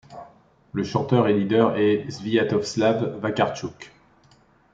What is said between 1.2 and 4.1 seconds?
et leader est Svyatoslav Vakarchuk.